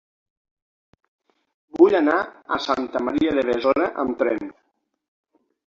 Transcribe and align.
Vull 1.81 1.99
anar 1.99 2.17
a 2.25 2.59
Santa 2.69 3.03
Maria 3.11 3.37
de 3.41 3.47
Besora 3.53 3.93
amb 4.07 4.19
tren. 4.25 4.45